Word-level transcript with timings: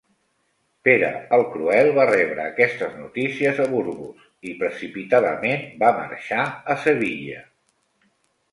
Pere 0.87 1.09
el 1.35 1.43
Cruel 1.55 1.89
va 1.97 2.05
rebre 2.09 2.45
aquestes 2.45 2.95
notícies 3.01 3.61
a 3.65 3.69
Burgos 3.75 4.25
i 4.53 4.55
precipitadament 4.63 5.63
va 5.85 5.95
marxar 6.01 6.47
a 6.75 6.79
Sevilla. 6.89 7.45